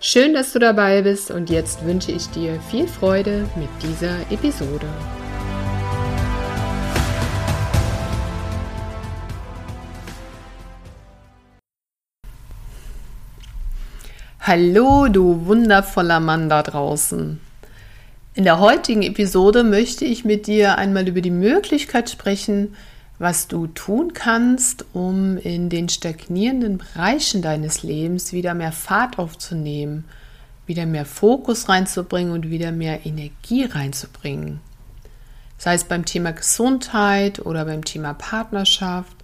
Schön, 0.00 0.34
dass 0.34 0.52
du 0.52 0.58
dabei 0.58 1.02
bist 1.02 1.30
und 1.30 1.48
jetzt 1.48 1.84
wünsche 1.86 2.12
ich 2.12 2.28
dir 2.28 2.60
viel 2.70 2.86
Freude 2.86 3.48
mit 3.56 3.68
dieser 3.82 4.20
Episode. 4.30 4.86
Hallo, 14.40 15.08
du 15.08 15.46
wundervoller 15.46 16.20
Mann 16.20 16.50
da 16.50 16.62
draußen. 16.62 17.40
In 18.34 18.44
der 18.44 18.58
heutigen 18.58 19.02
Episode 19.02 19.64
möchte 19.64 20.04
ich 20.04 20.26
mit 20.26 20.46
dir 20.46 20.76
einmal 20.76 21.08
über 21.08 21.22
die 21.22 21.30
Möglichkeit 21.30 22.10
sprechen, 22.10 22.76
was 23.24 23.48
du 23.48 23.66
tun 23.66 24.12
kannst, 24.12 24.84
um 24.92 25.38
in 25.38 25.70
den 25.70 25.88
stagnierenden 25.88 26.76
Bereichen 26.76 27.40
deines 27.40 27.82
Lebens 27.82 28.34
wieder 28.34 28.52
mehr 28.52 28.70
Fahrt 28.70 29.18
aufzunehmen, 29.18 30.04
wieder 30.66 30.84
mehr 30.84 31.06
Fokus 31.06 31.70
reinzubringen 31.70 32.34
und 32.34 32.50
wieder 32.50 32.70
mehr 32.70 33.06
Energie 33.06 33.64
reinzubringen. 33.64 34.60
Sei 35.56 35.72
es 35.72 35.84
beim 35.84 36.04
Thema 36.04 36.32
Gesundheit 36.32 37.38
oder 37.38 37.64
beim 37.64 37.82
Thema 37.82 38.12
Partnerschaft 38.12 39.16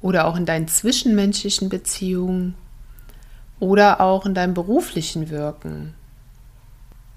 oder 0.00 0.26
auch 0.26 0.36
in 0.36 0.46
deinen 0.46 0.66
zwischenmenschlichen 0.66 1.68
Beziehungen 1.68 2.54
oder 3.60 4.00
auch 4.00 4.24
in 4.24 4.32
deinem 4.32 4.54
beruflichen 4.54 5.28
Wirken. 5.28 5.92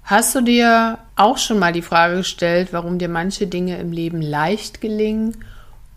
Hast 0.02 0.34
du 0.34 0.42
dir 0.42 0.98
auch 1.16 1.38
schon 1.38 1.58
mal 1.58 1.72
die 1.72 1.80
Frage 1.80 2.18
gestellt, 2.18 2.68
warum 2.72 2.98
dir 2.98 3.08
manche 3.08 3.46
Dinge 3.46 3.78
im 3.78 3.92
Leben 3.92 4.20
leicht 4.20 4.82
gelingen 4.82 5.38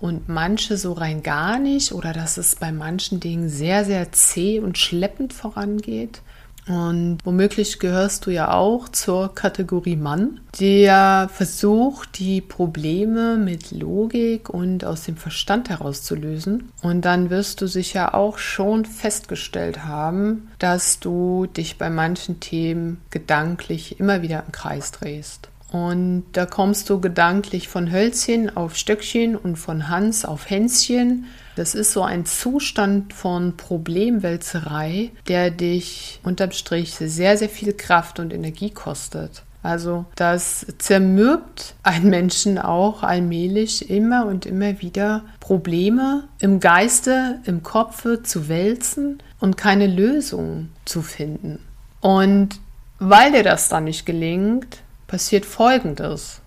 und 0.01 0.27
manche 0.27 0.77
so 0.77 0.93
rein 0.93 1.23
gar 1.23 1.59
nicht 1.59 1.93
oder 1.93 2.11
dass 2.11 2.37
es 2.37 2.55
bei 2.55 2.71
manchen 2.71 3.19
Dingen 3.19 3.49
sehr, 3.49 3.85
sehr 3.85 4.11
zäh 4.11 4.59
und 4.59 4.77
schleppend 4.77 5.31
vorangeht. 5.31 6.21
Und 6.67 7.17
womöglich 7.23 7.79
gehörst 7.79 8.25
du 8.25 8.31
ja 8.31 8.53
auch 8.53 8.87
zur 8.89 9.33
Kategorie 9.33 9.95
Mann, 9.95 10.41
der 10.59 11.29
versucht, 11.33 12.19
die 12.19 12.39
Probleme 12.39 13.37
mit 13.37 13.71
Logik 13.71 14.49
und 14.49 14.85
aus 14.85 15.03
dem 15.03 15.17
Verstand 15.17 15.69
herauszulösen. 15.69 16.71
Und 16.81 17.03
dann 17.03 17.29
wirst 17.29 17.61
du 17.61 17.67
sicher 17.67 18.13
auch 18.13 18.37
schon 18.37 18.85
festgestellt 18.85 19.85
haben, 19.85 20.49
dass 20.59 20.99
du 20.99 21.47
dich 21.47 21.77
bei 21.77 21.89
manchen 21.89 22.39
Themen 22.39 23.01
gedanklich 23.09 23.99
immer 23.99 24.21
wieder 24.21 24.43
im 24.45 24.51
Kreis 24.51 24.91
drehst. 24.91 25.50
Und 25.71 26.25
da 26.33 26.45
kommst 26.45 26.89
du 26.89 26.99
gedanklich 26.99 27.69
von 27.69 27.91
Hölzchen 27.91 28.55
auf 28.55 28.75
Stöckchen 28.75 29.37
und 29.37 29.55
von 29.55 29.87
Hans 29.87 30.25
auf 30.25 30.49
Hänschen. 30.49 31.25
Das 31.55 31.75
ist 31.75 31.93
so 31.93 32.03
ein 32.03 32.25
Zustand 32.25 33.13
von 33.13 33.55
Problemwälzerei, 33.55 35.11
der 35.29 35.49
dich 35.49 36.19
unterm 36.23 36.51
Strich 36.51 36.93
sehr, 36.95 37.37
sehr 37.37 37.49
viel 37.49 37.73
Kraft 37.73 38.19
und 38.19 38.33
Energie 38.33 38.71
kostet. 38.71 39.43
Also 39.63 40.05
das 40.15 40.65
zermürbt 40.79 41.75
einen 41.83 42.09
Menschen 42.09 42.57
auch 42.57 43.03
allmählich 43.03 43.89
immer 43.89 44.25
und 44.25 44.45
immer 44.45 44.81
wieder 44.81 45.23
Probleme 45.39 46.27
im 46.39 46.59
Geiste, 46.59 47.39
im 47.45 47.63
Kopfe 47.63 48.23
zu 48.23 48.49
wälzen 48.49 49.21
und 49.39 49.57
keine 49.57 49.87
Lösung 49.87 50.69
zu 50.83 51.01
finden. 51.01 51.59
Und 52.01 52.59
weil 52.97 53.31
dir 53.31 53.43
das 53.43 53.69
dann 53.69 53.85
nicht 53.85 54.05
gelingt, 54.05 54.79
passiert 55.11 55.45
Folgendes. 55.45 56.41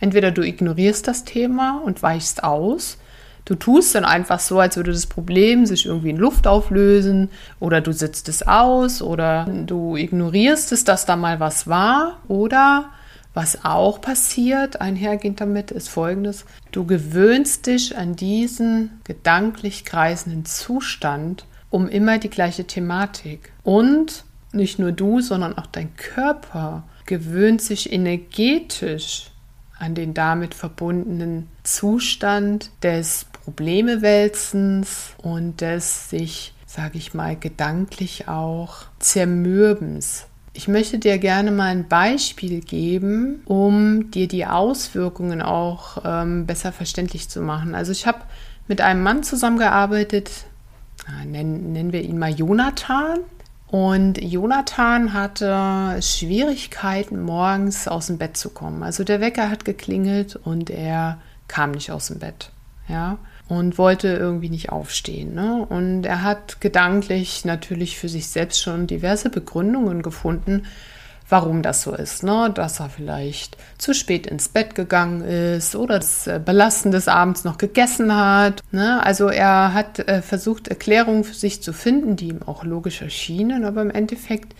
Entweder 0.00 0.30
du 0.30 0.42
ignorierst 0.42 1.06
das 1.06 1.24
Thema 1.24 1.82
und 1.84 2.02
weichst 2.02 2.42
aus, 2.42 2.96
du 3.44 3.54
tust 3.54 3.94
dann 3.94 4.06
einfach 4.06 4.40
so, 4.40 4.58
als 4.58 4.76
würde 4.76 4.90
das 4.90 5.06
Problem 5.06 5.66
sich 5.66 5.84
irgendwie 5.84 6.10
in 6.10 6.16
Luft 6.16 6.46
auflösen, 6.46 7.28
oder 7.60 7.82
du 7.82 7.92
sitzt 7.92 8.30
es 8.30 8.46
aus, 8.46 9.02
oder 9.02 9.44
du 9.44 9.96
ignorierst 9.96 10.72
es, 10.72 10.84
dass 10.84 11.04
da 11.04 11.14
mal 11.14 11.40
was 11.40 11.68
war, 11.68 12.16
oder 12.26 12.86
was 13.34 13.66
auch 13.66 14.00
passiert, 14.00 14.80
einhergehend 14.80 15.42
damit, 15.42 15.70
ist 15.70 15.88
folgendes. 15.88 16.46
Du 16.72 16.86
gewöhnst 16.86 17.66
dich 17.66 17.98
an 17.98 18.16
diesen 18.16 18.98
gedanklich 19.04 19.84
kreisenden 19.84 20.46
Zustand 20.46 21.44
um 21.68 21.86
immer 21.86 22.16
die 22.16 22.30
gleiche 22.30 22.66
Thematik. 22.66 23.52
Und 23.62 24.24
nicht 24.52 24.78
nur 24.78 24.92
du, 24.92 25.20
sondern 25.20 25.58
auch 25.58 25.66
dein 25.66 25.94
Körper 25.96 26.84
gewöhnt 27.06 27.62
sich 27.62 27.92
energetisch 27.92 29.30
an 29.78 29.94
den 29.94 30.14
damit 30.14 30.54
verbundenen 30.54 31.48
Zustand 31.62 32.70
des 32.82 33.26
Problemewälzens 33.44 35.14
und 35.18 35.60
des 35.60 36.10
sich, 36.10 36.54
sage 36.66 36.98
ich 36.98 37.14
mal, 37.14 37.36
gedanklich 37.36 38.28
auch 38.28 38.86
zermürbens. 38.98 40.26
Ich 40.52 40.68
möchte 40.68 40.98
dir 40.98 41.18
gerne 41.18 41.52
mal 41.52 41.66
ein 41.66 41.86
Beispiel 41.86 42.60
geben, 42.60 43.42
um 43.44 44.10
dir 44.10 44.26
die 44.26 44.46
Auswirkungen 44.46 45.42
auch 45.42 45.98
ähm, 46.02 46.46
besser 46.46 46.72
verständlich 46.72 47.28
zu 47.28 47.42
machen. 47.42 47.74
Also 47.74 47.92
ich 47.92 48.06
habe 48.06 48.20
mit 48.66 48.80
einem 48.80 49.02
Mann 49.02 49.22
zusammengearbeitet, 49.22 50.30
nennen, 51.26 51.72
nennen 51.72 51.92
wir 51.92 52.02
ihn 52.02 52.18
mal 52.18 52.32
Jonathan. 52.32 53.18
Und 53.68 54.22
Jonathan 54.22 55.12
hatte 55.12 56.00
Schwierigkeiten, 56.00 57.20
morgens 57.20 57.88
aus 57.88 58.06
dem 58.06 58.18
Bett 58.18 58.36
zu 58.36 58.50
kommen. 58.50 58.82
Also 58.82 59.02
der 59.02 59.20
Wecker 59.20 59.50
hat 59.50 59.64
geklingelt 59.64 60.36
und 60.36 60.70
er 60.70 61.18
kam 61.48 61.72
nicht 61.72 61.90
aus 61.90 62.08
dem 62.08 62.20
Bett. 62.20 62.50
Ja, 62.88 63.18
und 63.48 63.78
wollte 63.78 64.08
irgendwie 64.08 64.48
nicht 64.48 64.70
aufstehen. 64.70 65.34
Ne? 65.34 65.66
Und 65.68 66.04
er 66.04 66.22
hat 66.22 66.60
gedanklich 66.60 67.44
natürlich 67.44 67.98
für 67.98 68.08
sich 68.08 68.28
selbst 68.28 68.60
schon 68.60 68.86
diverse 68.86 69.30
Begründungen 69.30 70.02
gefunden, 70.02 70.66
warum 71.28 71.62
das 71.62 71.82
so 71.82 71.92
ist. 71.92 72.22
Ne? 72.22 72.50
Dass 72.54 72.80
er 72.80 72.88
vielleicht 72.88 73.56
zu 73.78 73.94
spät 73.94 74.26
ins 74.26 74.48
Bett 74.48 74.74
gegangen 74.74 75.22
ist 75.22 75.74
oder 75.74 75.98
das 75.98 76.26
äh, 76.26 76.40
Belasten 76.44 76.90
des 76.90 77.08
Abends 77.08 77.44
noch 77.44 77.58
gegessen 77.58 78.14
hat. 78.14 78.62
Ne? 78.70 79.02
Also 79.04 79.28
er 79.28 79.74
hat 79.74 79.98
äh, 80.00 80.22
versucht, 80.22 80.68
Erklärungen 80.68 81.24
für 81.24 81.34
sich 81.34 81.62
zu 81.62 81.72
finden, 81.72 82.16
die 82.16 82.28
ihm 82.28 82.42
auch 82.44 82.64
logisch 82.64 83.02
erschienen, 83.02 83.64
aber 83.64 83.82
im 83.82 83.90
Endeffekt 83.90 84.54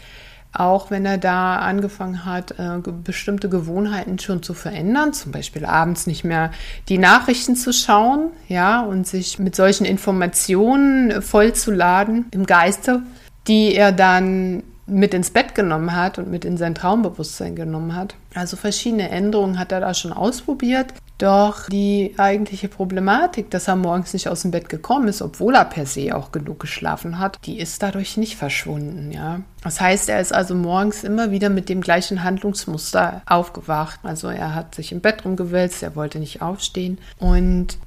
auch 0.58 0.90
wenn 0.90 1.04
er 1.04 1.18
da 1.18 1.56
angefangen 1.56 2.24
hat, 2.24 2.52
äh, 2.52 2.78
bestimmte 3.04 3.48
Gewohnheiten 3.48 4.18
schon 4.18 4.42
zu 4.42 4.54
verändern, 4.54 5.12
zum 5.12 5.32
Beispiel 5.32 5.66
abends 5.66 6.06
nicht 6.06 6.24
mehr 6.24 6.50
die 6.88 6.98
Nachrichten 6.98 7.56
zu 7.56 7.72
schauen, 7.72 8.30
ja, 8.48 8.80
und 8.80 9.06
sich 9.06 9.38
mit 9.38 9.54
solchen 9.54 9.84
Informationen 9.84 11.20
vollzuladen 11.20 12.26
im 12.30 12.46
Geiste, 12.46 13.02
die 13.48 13.74
er 13.74 13.92
dann 13.92 14.62
mit 14.86 15.14
ins 15.14 15.30
Bett 15.30 15.54
genommen 15.54 15.94
hat 15.94 16.18
und 16.18 16.30
mit 16.30 16.44
in 16.44 16.56
sein 16.56 16.74
Traumbewusstsein 16.74 17.56
genommen 17.56 17.94
hat. 17.94 18.14
Also 18.34 18.56
verschiedene 18.56 19.10
Änderungen 19.10 19.58
hat 19.58 19.72
er 19.72 19.80
da 19.80 19.94
schon 19.94 20.12
ausprobiert. 20.12 20.94
Doch 21.18 21.68
die 21.70 22.14
eigentliche 22.18 22.68
Problematik, 22.68 23.50
dass 23.50 23.68
er 23.68 23.76
morgens 23.76 24.12
nicht 24.12 24.28
aus 24.28 24.42
dem 24.42 24.50
Bett 24.50 24.68
gekommen 24.68 25.08
ist, 25.08 25.22
obwohl 25.22 25.54
er 25.54 25.64
per 25.64 25.86
se 25.86 26.14
auch 26.14 26.30
genug 26.30 26.60
geschlafen 26.60 27.18
hat, 27.18 27.38
die 27.46 27.58
ist 27.58 27.82
dadurch 27.82 28.18
nicht 28.18 28.36
verschwunden, 28.36 29.10
ja. 29.12 29.40
Das 29.62 29.80
heißt, 29.80 30.10
er 30.10 30.20
ist 30.20 30.34
also 30.34 30.54
morgens 30.54 31.04
immer 31.04 31.30
wieder 31.30 31.48
mit 31.48 31.70
dem 31.70 31.80
gleichen 31.80 32.22
Handlungsmuster 32.22 33.22
aufgewacht. 33.24 34.00
Also 34.02 34.28
er 34.28 34.54
hat 34.54 34.74
sich 34.74 34.92
im 34.92 35.00
Bett 35.00 35.24
rumgewälzt, 35.24 35.82
er 35.82 35.96
wollte 35.96 36.18
nicht 36.18 36.42
aufstehen 36.42 36.98
und 37.18 37.78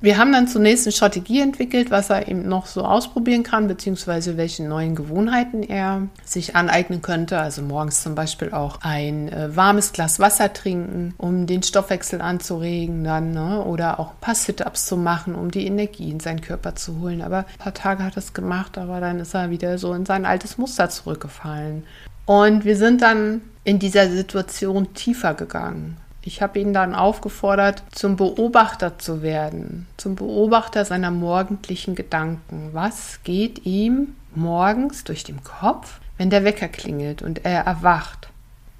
wir 0.00 0.18
haben 0.18 0.32
dann 0.32 0.48
zunächst 0.48 0.86
eine 0.86 0.92
Strategie 0.92 1.40
entwickelt, 1.40 1.90
was 1.90 2.10
er 2.10 2.28
eben 2.28 2.46
noch 2.46 2.66
so 2.66 2.82
ausprobieren 2.84 3.42
kann, 3.42 3.68
beziehungsweise 3.68 4.36
welche 4.36 4.62
neuen 4.62 4.94
Gewohnheiten 4.94 5.62
er 5.62 6.08
sich 6.24 6.54
aneignen 6.54 7.00
könnte. 7.00 7.38
Also 7.38 7.62
morgens 7.62 8.02
zum 8.02 8.14
Beispiel 8.14 8.52
auch 8.52 8.80
ein 8.82 9.32
äh, 9.32 9.56
warmes 9.56 9.92
Glas 9.92 10.20
Wasser 10.20 10.52
trinken, 10.52 11.14
um 11.16 11.46
den 11.46 11.62
Stoffwechsel 11.62 12.20
anzuregen 12.20 13.02
dann, 13.02 13.30
ne? 13.30 13.64
oder 13.64 13.98
auch 13.98 14.10
ein 14.10 14.20
paar 14.20 14.34
Sit-ups 14.34 14.84
zu 14.84 14.98
machen, 14.98 15.34
um 15.34 15.50
die 15.50 15.66
Energie 15.66 16.10
in 16.10 16.20
seinen 16.20 16.42
Körper 16.42 16.74
zu 16.74 17.00
holen. 17.00 17.22
Aber 17.22 17.38
ein 17.38 17.58
paar 17.58 17.74
Tage 17.74 18.04
hat 18.04 18.16
er 18.16 18.18
es 18.18 18.34
gemacht, 18.34 18.76
aber 18.76 19.00
dann 19.00 19.20
ist 19.20 19.34
er 19.34 19.48
wieder 19.48 19.78
so 19.78 19.94
in 19.94 20.04
sein 20.04 20.26
altes 20.26 20.58
Muster 20.58 20.90
zurückgefallen. 20.90 21.84
Und 22.26 22.64
wir 22.66 22.76
sind 22.76 23.00
dann 23.00 23.40
in 23.64 23.78
dieser 23.78 24.10
Situation 24.10 24.92
tiefer 24.92 25.32
gegangen. 25.34 25.96
Ich 26.24 26.40
habe 26.40 26.58
ihn 26.58 26.72
dann 26.72 26.94
aufgefordert, 26.94 27.82
zum 27.92 28.16
Beobachter 28.16 28.98
zu 28.98 29.22
werden, 29.22 29.86
zum 29.96 30.14
Beobachter 30.14 30.84
seiner 30.84 31.10
morgendlichen 31.10 31.94
Gedanken. 31.94 32.70
Was 32.72 33.22
geht 33.24 33.66
ihm 33.66 34.14
morgens 34.34 35.04
durch 35.04 35.22
den 35.24 35.44
Kopf, 35.44 36.00
wenn 36.16 36.30
der 36.30 36.44
Wecker 36.44 36.68
klingelt 36.68 37.22
und 37.22 37.44
er 37.44 37.64
erwacht? 37.64 38.28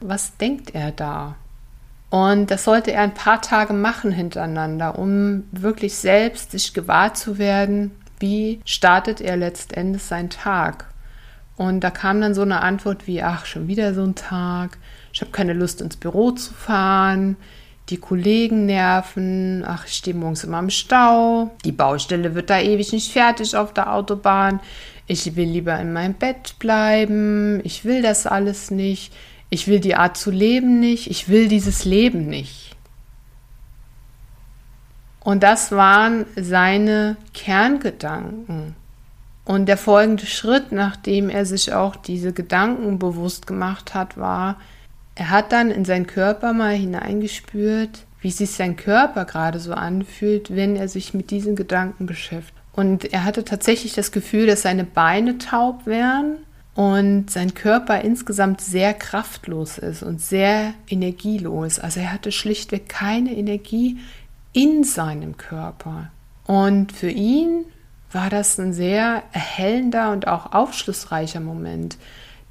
was 0.08 0.36
denkt 0.36 0.74
er 0.74 0.92
da? 0.92 1.36
Und 2.10 2.50
das 2.50 2.64
sollte 2.64 2.92
er 2.92 3.02
ein 3.02 3.14
paar 3.14 3.42
Tage 3.42 3.72
machen 3.72 4.12
hintereinander, 4.12 4.98
um 4.98 5.44
wirklich 5.50 5.96
selbst 5.96 6.52
sich 6.52 6.72
gewahr 6.72 7.14
zu 7.14 7.38
werden, 7.38 7.90
wie 8.20 8.60
startet 8.64 9.20
er 9.20 9.36
letztendlich 9.36 10.04
seinen 10.04 10.30
Tag. 10.30 10.86
Und 11.56 11.80
da 11.80 11.90
kam 11.90 12.20
dann 12.20 12.34
so 12.34 12.42
eine 12.42 12.60
Antwort 12.60 13.06
wie, 13.06 13.22
ach, 13.22 13.46
schon 13.46 13.68
wieder 13.68 13.94
so 13.94 14.02
ein 14.02 14.14
Tag, 14.14 14.78
ich 15.12 15.20
habe 15.20 15.30
keine 15.30 15.52
Lust 15.52 15.80
ins 15.80 15.96
Büro 15.96 16.32
zu 16.32 16.52
fahren, 16.52 17.36
die 17.90 17.98
Kollegen 17.98 18.66
nerven, 18.66 19.62
ach, 19.66 19.86
ich 19.86 19.94
stehe 19.94 20.16
morgens 20.16 20.42
immer 20.42 20.58
im 20.58 20.70
Stau, 20.70 21.50
die 21.64 21.72
Baustelle 21.72 22.34
wird 22.34 22.50
da 22.50 22.58
ewig 22.58 22.92
nicht 22.92 23.12
fertig 23.12 23.56
auf 23.56 23.72
der 23.72 23.92
Autobahn, 23.92 24.60
ich 25.06 25.36
will 25.36 25.48
lieber 25.48 25.78
in 25.78 25.92
meinem 25.92 26.14
Bett 26.14 26.58
bleiben, 26.58 27.60
ich 27.62 27.84
will 27.84 28.02
das 28.02 28.26
alles 28.26 28.70
nicht, 28.70 29.12
ich 29.50 29.68
will 29.68 29.78
die 29.78 29.94
Art 29.94 30.16
zu 30.16 30.30
leben 30.30 30.80
nicht, 30.80 31.08
ich 31.10 31.28
will 31.28 31.46
dieses 31.46 31.84
Leben 31.84 32.26
nicht. 32.26 32.74
Und 35.20 35.42
das 35.42 35.72
waren 35.72 36.26
seine 36.36 37.16
Kerngedanken. 37.32 38.76
Und 39.44 39.66
der 39.66 39.76
folgende 39.76 40.26
Schritt, 40.26 40.72
nachdem 40.72 41.28
er 41.28 41.44
sich 41.44 41.72
auch 41.72 41.96
diese 41.96 42.32
Gedanken 42.32 42.98
bewusst 42.98 43.46
gemacht 43.46 43.94
hat, 43.94 44.16
war, 44.16 44.58
er 45.14 45.30
hat 45.30 45.52
dann 45.52 45.70
in 45.70 45.84
seinen 45.84 46.06
Körper 46.06 46.52
mal 46.52 46.74
hineingespürt, 46.74 48.06
wie 48.20 48.30
sich 48.30 48.52
sein 48.52 48.76
Körper 48.76 49.26
gerade 49.26 49.58
so 49.58 49.74
anfühlt, 49.74 50.54
wenn 50.56 50.76
er 50.76 50.88
sich 50.88 51.12
mit 51.12 51.30
diesen 51.30 51.56
Gedanken 51.56 52.06
beschäftigt. 52.06 52.58
Und 52.72 53.12
er 53.12 53.24
hatte 53.24 53.44
tatsächlich 53.44 53.94
das 53.94 54.10
Gefühl, 54.12 54.46
dass 54.46 54.62
seine 54.62 54.84
Beine 54.84 55.38
taub 55.38 55.86
wären 55.86 56.38
und 56.74 57.30
sein 57.30 57.54
Körper 57.54 58.00
insgesamt 58.00 58.60
sehr 58.60 58.94
kraftlos 58.94 59.78
ist 59.78 60.02
und 60.02 60.20
sehr 60.20 60.74
energielos. 60.88 61.78
Also 61.78 62.00
er 62.00 62.12
hatte 62.12 62.32
schlichtweg 62.32 62.88
keine 62.88 63.36
Energie 63.36 63.98
in 64.52 64.82
seinem 64.82 65.36
Körper. 65.36 66.10
Und 66.46 66.90
für 66.90 67.10
ihn 67.10 67.66
war 68.14 68.30
das 68.30 68.58
ein 68.58 68.72
sehr 68.72 69.22
erhellender 69.32 70.12
und 70.12 70.26
auch 70.26 70.52
aufschlussreicher 70.52 71.40
Moment, 71.40 71.96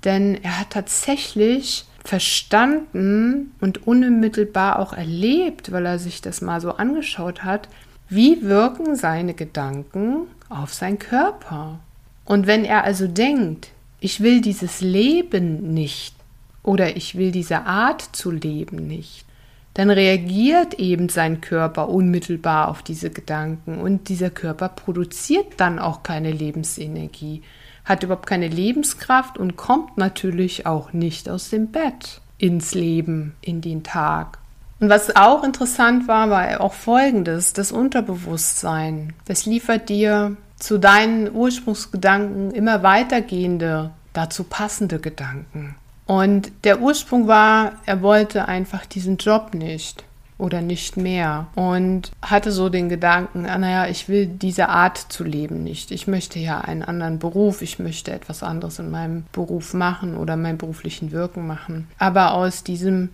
denn 0.04 0.36
er 0.44 0.60
hat 0.60 0.72
tatsächlich 0.72 1.86
verstanden 2.04 3.54
und 3.62 3.88
unmittelbar 3.88 4.80
auch 4.80 4.94
erlebt, 4.94 5.72
weil 5.72 5.86
er 5.86 6.00
sich 6.00 6.22
das 6.22 6.42
mal 6.42 6.60
so 6.60 6.72
angeschaut 6.72 7.44
hat, 7.44 7.70
wie 8.10 8.44
wirken 8.44 8.96
seine 8.96 9.34
Gedanken 9.34 10.28
auf 10.50 10.74
seinen 10.74 11.00
Körper. 11.00 11.80
Und 12.26 12.46
wenn 12.46 12.66
er 12.66 12.84
also 12.84 13.08
denkt, 13.08 13.70
ich 14.00 14.20
will 14.20 14.42
dieses 14.42 14.82
Leben 14.82 15.74
nicht 15.74 16.14
oder 16.62 16.98
ich 16.98 17.16
will 17.16 17.32
diese 17.32 17.62
Art 17.62 18.02
zu 18.02 18.32
leben 18.32 18.88
nicht, 18.88 19.26
dann 19.74 19.90
reagiert 19.90 20.76
eben 20.76 21.10
sein 21.10 21.42
Körper 21.42 21.90
unmittelbar 21.90 22.68
auf 22.70 22.84
diese 22.84 23.10
Gedanken 23.10 23.80
und 23.80 24.10
dieser 24.10 24.30
Körper 24.30 24.70
produziert 24.70 25.54
dann 25.58 25.80
auch 25.80 26.04
keine 26.04 26.32
Lebensenergie, 26.32 27.42
hat 27.84 28.04
überhaupt 28.04 28.28
keine 28.28 28.48
Lebenskraft 28.48 29.38
und 29.38 29.56
kommt 29.56 29.98
natürlich 29.98 30.66
auch 30.66 30.94
nicht 30.94 31.28
aus 31.28 31.50
dem 31.50 31.72
Bett 31.72 32.22
ins 32.38 32.76
Leben, 32.76 33.36
in 33.42 33.62
den 33.62 33.84
Tag. 33.84 34.38
Und 34.80 34.90
was 34.90 35.16
auch 35.16 35.44
interessant 35.44 36.08
war, 36.08 36.30
war 36.30 36.62
auch 36.62 36.74
Folgendes, 36.74 37.54
das 37.54 37.72
Unterbewusstsein. 37.72 39.14
Das 39.26 39.46
liefert 39.46 39.90
dir 39.90 40.36
zu 40.58 40.78
deinen 40.78 41.34
Ursprungsgedanken 41.34 42.52
immer 42.52 42.84
weitergehende, 42.84 43.92
dazu 44.14 44.44
passende 44.44 45.00
Gedanken. 45.00 45.76
Und 46.06 46.52
der 46.64 46.82
Ursprung 46.82 47.28
war, 47.28 47.74
er 47.86 48.02
wollte 48.02 48.48
einfach 48.48 48.86
diesen 48.86 49.18
Job 49.18 49.54
nicht 49.54 50.04
oder 50.38 50.62
nicht 50.62 50.98
mehr 50.98 51.48
und 51.56 52.12
hatte 52.22 52.52
so 52.52 52.68
den 52.68 52.90
Gedanken, 52.90 53.46
ah, 53.46 53.58
naja, 53.58 53.88
ich 53.88 54.10
will 54.10 54.26
diese 54.28 54.68
Art 54.68 54.98
zu 54.98 55.24
leben 55.24 55.64
nicht. 55.64 55.92
Ich 55.92 56.08
möchte 56.08 56.40
ja 56.40 56.60
einen 56.60 56.84
anderen 56.84 57.20
Beruf, 57.20 57.62
ich 57.62 57.80
möchte 57.80 58.12
etwas 58.12 58.44
anderes 58.44 58.80
in 58.80 58.92
meinem 58.92 59.24
Beruf 59.32 59.74
machen 59.74 60.18
oder 60.18 60.36
meinem 60.36 60.58
beruflichen 60.58 61.12
Wirken 61.12 61.48
machen. 61.48 61.88
Aber 61.98 62.34
aus 62.34 62.64
diesem, 62.64 63.10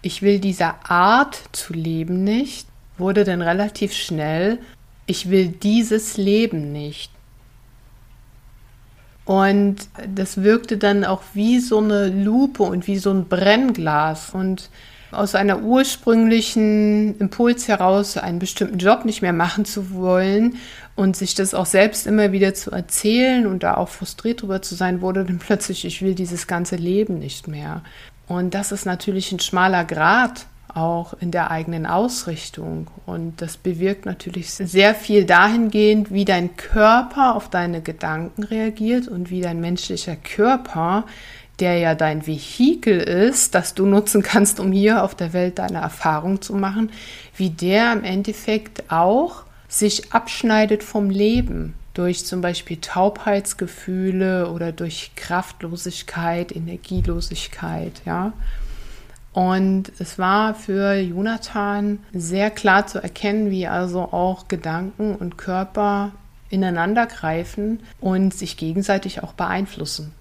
ich 0.00 0.22
will 0.22 0.40
diese 0.40 0.74
Art 0.88 1.40
zu 1.52 1.72
leben 1.72 2.24
nicht, 2.24 2.66
wurde 2.98 3.24
dann 3.24 3.42
relativ 3.42 3.92
schnell, 3.92 4.58
ich 5.06 5.30
will 5.30 5.48
dieses 5.48 6.16
Leben 6.16 6.72
nicht. 6.72 7.10
Und 9.24 9.76
das 10.14 10.42
wirkte 10.42 10.78
dann 10.78 11.04
auch 11.04 11.22
wie 11.34 11.60
so 11.60 11.78
eine 11.78 12.08
Lupe 12.08 12.62
und 12.64 12.86
wie 12.86 12.98
so 12.98 13.10
ein 13.10 13.28
Brennglas. 13.28 14.30
Und 14.30 14.70
aus 15.12 15.34
einer 15.34 15.60
ursprünglichen 15.62 17.18
Impuls 17.18 17.68
heraus, 17.68 18.16
einen 18.16 18.38
bestimmten 18.38 18.78
Job 18.78 19.04
nicht 19.04 19.22
mehr 19.22 19.34
machen 19.34 19.64
zu 19.64 19.92
wollen 19.92 20.56
und 20.96 21.16
sich 21.16 21.34
das 21.34 21.54
auch 21.54 21.66
selbst 21.66 22.06
immer 22.06 22.32
wieder 22.32 22.54
zu 22.54 22.70
erzählen 22.70 23.46
und 23.46 23.62
da 23.62 23.76
auch 23.76 23.90
frustriert 23.90 24.42
drüber 24.42 24.62
zu 24.62 24.74
sein, 24.74 25.00
wurde 25.00 25.24
dann 25.24 25.38
plötzlich, 25.46 25.84
ich 25.84 26.02
will 26.02 26.14
dieses 26.14 26.46
ganze 26.46 26.76
Leben 26.76 27.18
nicht 27.18 27.46
mehr. 27.46 27.82
Und 28.26 28.54
das 28.54 28.72
ist 28.72 28.86
natürlich 28.86 29.30
ein 29.32 29.40
schmaler 29.40 29.84
Grad 29.84 30.46
auch 30.74 31.14
in 31.20 31.30
der 31.30 31.50
eigenen 31.50 31.86
Ausrichtung. 31.86 32.88
Und 33.06 33.40
das 33.42 33.56
bewirkt 33.56 34.06
natürlich 34.06 34.50
sehr 34.50 34.94
viel 34.94 35.24
dahingehend, 35.24 36.12
wie 36.12 36.24
dein 36.24 36.56
Körper 36.56 37.34
auf 37.34 37.48
deine 37.50 37.80
Gedanken 37.80 38.42
reagiert 38.42 39.08
und 39.08 39.30
wie 39.30 39.40
dein 39.40 39.60
menschlicher 39.60 40.16
Körper, 40.16 41.04
der 41.58 41.78
ja 41.78 41.94
dein 41.94 42.26
Vehikel 42.26 42.98
ist, 42.98 43.54
das 43.54 43.74
du 43.74 43.86
nutzen 43.86 44.22
kannst, 44.22 44.58
um 44.60 44.72
hier 44.72 45.04
auf 45.04 45.14
der 45.14 45.32
Welt 45.32 45.58
deine 45.58 45.78
Erfahrung 45.78 46.40
zu 46.40 46.54
machen, 46.54 46.90
wie 47.36 47.50
der 47.50 47.92
im 47.92 48.04
Endeffekt 48.04 48.90
auch 48.90 49.44
sich 49.68 50.12
abschneidet 50.12 50.82
vom 50.82 51.10
Leben 51.10 51.74
durch 51.94 52.24
zum 52.24 52.40
Beispiel 52.40 52.78
Taubheitsgefühle 52.78 54.50
oder 54.50 54.72
durch 54.72 55.12
Kraftlosigkeit, 55.14 56.54
Energielosigkeit, 56.54 58.02
ja. 58.06 58.32
Und 59.32 59.92
es 59.98 60.18
war 60.18 60.54
für 60.54 60.94
Jonathan 60.94 62.00
sehr 62.12 62.50
klar 62.50 62.86
zu 62.86 63.02
erkennen, 63.02 63.50
wie 63.50 63.66
also 63.66 64.00
auch 64.00 64.48
Gedanken 64.48 65.14
und 65.14 65.38
Körper 65.38 66.12
ineinander 66.50 67.06
greifen 67.06 67.80
und 68.00 68.34
sich 68.34 68.58
gegenseitig 68.58 69.22
auch 69.22 69.32
beeinflussen. 69.32 70.12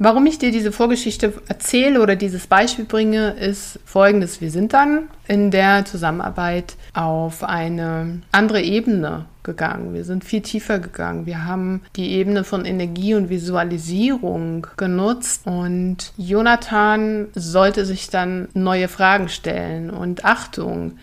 Warum 0.00 0.26
ich 0.26 0.38
dir 0.38 0.52
diese 0.52 0.70
Vorgeschichte 0.70 1.32
erzähle 1.48 2.00
oder 2.00 2.14
dieses 2.14 2.46
Beispiel 2.46 2.84
bringe, 2.84 3.30
ist 3.30 3.80
folgendes. 3.84 4.40
Wir 4.40 4.52
sind 4.52 4.72
dann 4.72 5.08
in 5.26 5.50
der 5.50 5.84
Zusammenarbeit 5.84 6.76
auf 6.98 7.44
eine 7.44 8.22
andere 8.32 8.60
Ebene 8.60 9.26
gegangen. 9.44 9.94
Wir 9.94 10.02
sind 10.02 10.24
viel 10.24 10.42
tiefer 10.42 10.80
gegangen. 10.80 11.26
Wir 11.26 11.44
haben 11.44 11.82
die 11.94 12.10
Ebene 12.10 12.42
von 12.42 12.64
Energie 12.64 13.14
und 13.14 13.30
Visualisierung 13.30 14.66
genutzt 14.76 15.46
und 15.46 16.12
Jonathan 16.16 17.28
sollte 17.36 17.86
sich 17.86 18.10
dann 18.10 18.48
neue 18.52 18.88
Fragen 18.88 19.28
stellen. 19.28 19.90
Und 19.90 20.24
Achtung, 20.24 20.98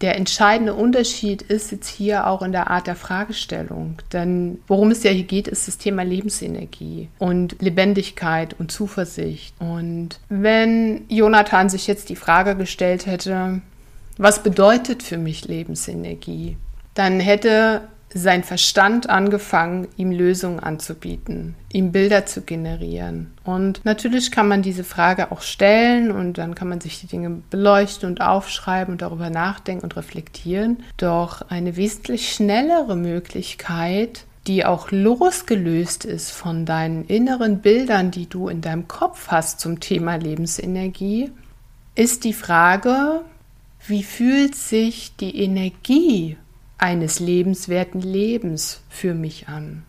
der 0.00 0.16
entscheidende 0.16 0.74
Unterschied 0.74 1.42
ist 1.42 1.70
jetzt 1.70 1.86
hier 1.86 2.26
auch 2.26 2.42
in 2.42 2.50
der 2.50 2.68
Art 2.68 2.88
der 2.88 2.96
Fragestellung. 2.96 3.98
Denn 4.12 4.58
worum 4.66 4.90
es 4.90 5.04
ja 5.04 5.12
hier 5.12 5.22
geht, 5.22 5.46
ist 5.46 5.68
das 5.68 5.78
Thema 5.78 6.02
Lebensenergie 6.02 7.08
und 7.20 7.62
Lebendigkeit 7.62 8.56
und 8.58 8.72
Zuversicht. 8.72 9.54
Und 9.60 10.18
wenn 10.28 11.04
Jonathan 11.08 11.68
sich 11.68 11.86
jetzt 11.86 12.08
die 12.08 12.16
Frage 12.16 12.56
gestellt 12.56 13.06
hätte, 13.06 13.62
was 14.18 14.42
bedeutet 14.42 15.02
für 15.02 15.18
mich 15.18 15.46
Lebensenergie? 15.46 16.56
Dann 16.94 17.20
hätte 17.20 17.82
sein 18.14 18.44
Verstand 18.44 19.08
angefangen, 19.08 19.88
ihm 19.96 20.10
Lösungen 20.10 20.60
anzubieten, 20.60 21.54
ihm 21.72 21.92
Bilder 21.92 22.26
zu 22.26 22.42
generieren. 22.42 23.32
Und 23.44 23.84
natürlich 23.84 24.30
kann 24.30 24.48
man 24.48 24.62
diese 24.62 24.84
Frage 24.84 25.32
auch 25.32 25.40
stellen 25.40 26.10
und 26.10 26.38
dann 26.38 26.54
kann 26.54 26.68
man 26.68 26.80
sich 26.80 27.00
die 27.00 27.06
Dinge 27.06 27.42
beleuchten 27.50 28.08
und 28.08 28.20
aufschreiben 28.20 28.92
und 28.92 29.02
darüber 29.02 29.30
nachdenken 29.30 29.84
und 29.84 29.96
reflektieren. 29.96 30.82
Doch 30.96 31.42
eine 31.48 31.76
wesentlich 31.76 32.32
schnellere 32.32 32.96
Möglichkeit, 32.96 34.24
die 34.46 34.64
auch 34.64 34.90
losgelöst 34.90 36.04
ist 36.04 36.32
von 36.32 36.66
deinen 36.66 37.04
inneren 37.04 37.60
Bildern, 37.60 38.10
die 38.10 38.28
du 38.28 38.48
in 38.48 38.60
deinem 38.60 38.88
Kopf 38.88 39.28
hast 39.28 39.60
zum 39.60 39.80
Thema 39.80 40.16
Lebensenergie, 40.16 41.30
ist 41.94 42.24
die 42.24 42.32
Frage, 42.32 43.20
wie 43.86 44.04
fühlt 44.04 44.54
sich 44.54 45.16
die 45.16 45.42
Energie 45.42 46.36
eines 46.78 47.18
lebenswerten 47.18 48.00
Lebens 48.00 48.80
für 48.88 49.12
mich 49.12 49.48
an? 49.48 49.82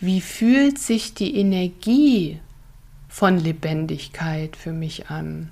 Wie 0.00 0.20
fühlt 0.20 0.78
sich 0.78 1.14
die 1.14 1.36
Energie 1.38 2.40
von 3.08 3.38
Lebendigkeit 3.38 4.54
für 4.54 4.72
mich 4.72 5.08
an? 5.08 5.50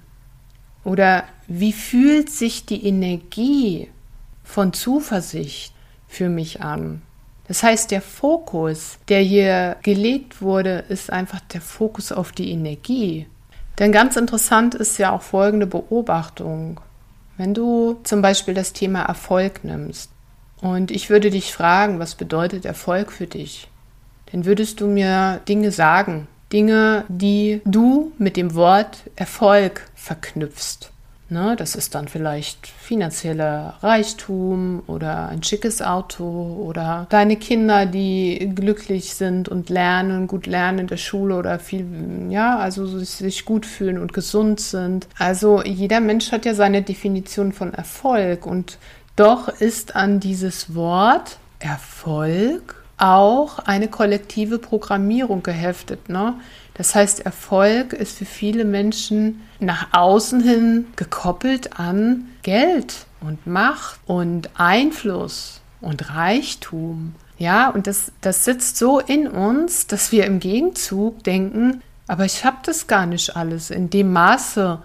Oder 0.85 1.25
wie 1.47 1.73
fühlt 1.73 2.29
sich 2.29 2.67
die 2.67 2.87
Energie 2.87 3.89
von 4.45 4.75
Zuversicht 4.75 5.73
für 6.09 6.29
mich 6.29 6.61
an? 6.61 7.01
Das 7.49 7.63
heißt, 7.63 7.91
der 7.91 8.03
Fokus, 8.03 8.99
der 9.09 9.21
hier 9.21 9.77
gelegt 9.83 10.43
wurde, 10.43 10.85
ist 10.89 11.11
einfach 11.11 11.41
der 11.41 11.63
Fokus 11.63 12.13
auf 12.13 12.33
die 12.33 12.51
Energie. 12.51 13.27
Denn 13.79 13.91
ganz 13.91 14.17
interessant 14.17 14.75
ist 14.75 14.99
ja 14.99 15.13
auch 15.13 15.23
folgende 15.23 15.67
Beobachtung. 15.67 16.81
Wenn 17.43 17.55
du 17.55 17.99
zum 18.05 18.23
Beispiel 18.23 18.55
das 18.55 18.73
Thema 18.73 19.03
Erfolg 19.03 19.65
nimmst 19.65 20.13
und 20.61 20.93
ich 20.93 21.11
würde 21.11 21.29
dich 21.29 21.53
fragen, 21.53 21.99
was 21.99 22.15
bedeutet 22.15 22.65
Erfolg 22.65 23.11
für 23.11 23.27
dich, 23.27 23.69
dann 24.31 24.45
würdest 24.45 24.81
du 24.81 24.87
mir 24.87 25.41
Dinge 25.49 25.73
sagen, 25.73 26.29
Dinge, 26.53 27.05
die 27.09 27.61
du 27.65 28.13
mit 28.17 28.37
dem 28.37 28.55
Wort 28.55 28.99
Erfolg 29.17 29.91
verknüpfst. 29.97 30.93
Ne, 31.33 31.57
das 31.57 31.77
ist 31.77 31.95
dann 31.95 32.09
vielleicht 32.09 32.67
finanzieller 32.67 33.79
Reichtum 33.81 34.83
oder 34.87 35.31
ein 35.31 35.43
schickes 35.43 35.81
Auto 35.81 36.63
oder 36.63 37.07
deine 37.09 37.37
Kinder, 37.37 37.87
die 37.87 38.53
glücklich 38.55 39.15
sind 39.15 39.49
und 39.49 39.71
lernen, 39.71 40.27
gut 40.27 40.47
lernen 40.47 40.81
in 40.81 40.87
der 40.89 40.99
Schule 40.99 41.37
oder 41.37 41.59
viel, 41.59 41.87
ja, 42.29 42.59
also 42.59 42.87
sich 42.87 43.47
gut 43.47 43.65
fühlen 43.65 43.97
und 43.97 44.13
gesund 44.13 44.61
sind. 44.61 45.09
Also 45.19 45.63
jeder 45.63 46.01
Mensch 46.01 46.33
hat 46.33 46.45
ja 46.45 46.53
seine 46.53 46.83
Definition 46.83 47.53
von 47.53 47.73
Erfolg 47.73 48.45
und 48.45 48.77
doch 49.17 49.49
ist 49.49 49.97
an 49.97 50.21
dieses 50.21 50.75
Wort 50.75 51.39
Erfolg 51.61 52.85
auch 52.99 53.59
eine 53.61 53.89
kollektive 53.89 54.59
Programmierung 54.59 55.43
geheftet. 55.43 56.11
Ne? 56.11 56.35
Das 56.83 56.97
heißt, 56.97 57.21
Erfolg 57.21 57.93
ist 57.93 58.19
für 58.19 58.25
viele 58.25 58.65
Menschen 58.65 59.41
nach 59.61 59.93
außen 59.93 60.41
hin 60.41 60.87
gekoppelt 60.97 61.79
an 61.79 62.25
Geld 62.43 63.07
und 63.21 63.47
Macht 63.47 64.01
und 64.05 64.51
Einfluss 64.59 65.61
und 65.81 66.13
Reichtum. 66.13 67.15
Ja, 67.39 67.71
und 67.71 67.87
das, 67.87 68.11
das 68.21 68.45
sitzt 68.45 68.79
so 68.79 68.99
in 68.99 69.29
uns, 69.29 69.87
dass 69.87 70.11
wir 70.11 70.27
im 70.27 70.41
Gegenzug 70.41 71.23
denken, 71.23 71.83
aber 72.09 72.25
ich 72.25 72.45
habe 72.45 72.57
das 72.65 72.89
gar 72.89 73.07
nicht 73.07 73.37
alles 73.37 73.71
in 73.71 73.89
dem 73.89 74.13
Maße, 74.13 74.83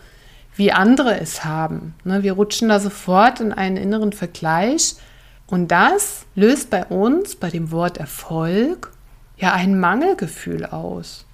wie 0.56 0.72
andere 0.72 1.20
es 1.20 1.46
haben. 1.46 1.96
Ne, 2.04 2.22
wir 2.22 2.34
rutschen 2.34 2.70
da 2.70 2.80
sofort 2.80 3.40
in 3.40 3.52
einen 3.52 3.76
inneren 3.76 4.14
Vergleich 4.14 4.98
und 5.48 5.72
das 5.72 6.28
löst 6.36 6.70
bei 6.70 6.86
uns, 6.86 7.36
bei 7.36 7.50
dem 7.50 7.72
Wort 7.72 7.98
Erfolg, 7.98 8.92
ja 9.38 9.54
ein 9.54 9.80
Mangelgefühl 9.80 10.64
aus. 10.64 11.27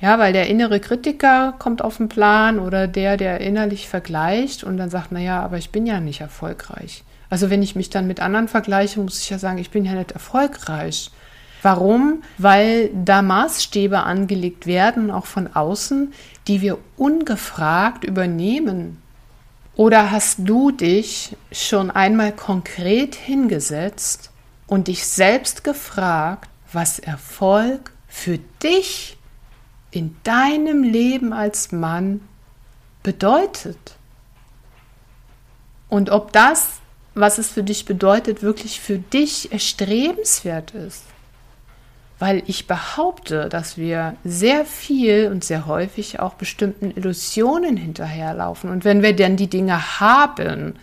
Ja, 0.00 0.18
weil 0.18 0.32
der 0.32 0.46
innere 0.46 0.78
Kritiker 0.78 1.54
kommt 1.58 1.82
auf 1.82 1.96
den 1.96 2.08
Plan 2.08 2.60
oder 2.60 2.86
der, 2.86 3.16
der 3.16 3.40
innerlich 3.40 3.88
vergleicht 3.88 4.62
und 4.62 4.76
dann 4.76 4.90
sagt, 4.90 5.10
naja, 5.10 5.42
aber 5.42 5.58
ich 5.58 5.70
bin 5.70 5.86
ja 5.86 6.00
nicht 6.00 6.20
erfolgreich. 6.20 7.02
Also 7.30 7.50
wenn 7.50 7.62
ich 7.62 7.74
mich 7.74 7.90
dann 7.90 8.06
mit 8.06 8.20
anderen 8.20 8.48
vergleiche, 8.48 9.00
muss 9.00 9.20
ich 9.20 9.30
ja 9.30 9.38
sagen, 9.38 9.58
ich 9.58 9.70
bin 9.70 9.84
ja 9.84 9.94
nicht 9.94 10.12
erfolgreich. 10.12 11.10
Warum? 11.62 12.22
Weil 12.38 12.90
da 12.94 13.22
Maßstäbe 13.22 14.00
angelegt 14.04 14.66
werden, 14.66 15.10
auch 15.10 15.26
von 15.26 15.48
außen, 15.54 16.12
die 16.46 16.60
wir 16.60 16.78
ungefragt 16.96 18.04
übernehmen. 18.04 19.02
Oder 19.74 20.12
hast 20.12 20.38
du 20.44 20.70
dich 20.70 21.36
schon 21.50 21.90
einmal 21.90 22.32
konkret 22.32 23.16
hingesetzt 23.16 24.30
und 24.68 24.86
dich 24.88 25.06
selbst 25.06 25.64
gefragt, 25.64 26.48
was 26.72 27.00
Erfolg 27.00 27.92
für 28.06 28.38
dich 28.62 29.17
in 29.98 30.16
deinem 30.22 30.84
Leben 30.84 31.32
als 31.32 31.72
Mann 31.72 32.20
bedeutet. 33.02 33.96
Und 35.88 36.10
ob 36.10 36.32
das, 36.32 36.78
was 37.14 37.38
es 37.38 37.48
für 37.48 37.64
dich 37.64 37.84
bedeutet, 37.84 38.40
wirklich 38.40 38.80
für 38.80 38.98
dich 38.98 39.50
erstrebenswert 39.50 40.70
ist. 40.70 41.02
Weil 42.20 42.44
ich 42.46 42.68
behaupte, 42.68 43.48
dass 43.48 43.76
wir 43.76 44.14
sehr 44.22 44.64
viel 44.64 45.28
und 45.32 45.42
sehr 45.42 45.66
häufig 45.66 46.20
auch 46.20 46.34
bestimmten 46.34 46.92
Illusionen 46.92 47.76
hinterherlaufen. 47.76 48.70
Und 48.70 48.84
wenn 48.84 49.02
wir 49.02 49.16
dann 49.16 49.36
die 49.36 49.50
Dinge 49.50 49.98
haben, 49.98 50.76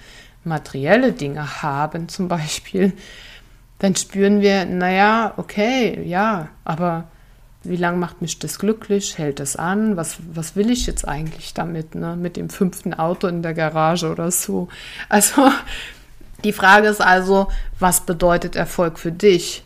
materielle 0.44 1.14
Dinge 1.14 1.62
haben 1.62 2.10
zum 2.10 2.28
Beispiel, 2.28 2.92
dann 3.80 3.96
spüren 3.96 4.42
wir, 4.42 4.66
naja, 4.66 5.34
okay, 5.38 6.04
ja, 6.06 6.50
aber 6.66 7.06
wie 7.68 7.78
lange 7.78 7.98
macht 7.98 8.22
mich 8.22 8.40
das 8.40 8.60
glücklich? 8.60 9.18
Hält 9.18 9.40
das 9.40 9.56
an? 9.56 9.98
Was, 9.98 10.18
was 10.34 10.56
will 10.56 10.70
ich 10.70 10.86
jetzt 10.86 11.08
eigentlich 11.08 11.54
damit? 11.54 11.96
Ne? 11.96 12.16
Mit 12.16 12.38
dem 12.38 12.50
fünften 12.50 12.94
Auto 12.94 13.28
in 13.28 13.42
der 13.42 13.54
Garage 13.54 14.12
oder 14.12 14.32
so. 14.32 14.68
Also 15.10 15.50
die 16.44 16.54
Frage 16.54 16.88
ist 16.88 17.02
also, 17.02 17.48
was 17.80 18.02
bedeutet 18.02 18.56
Erfolg 18.56 19.00
für 19.00 19.12
dich? 19.12 19.64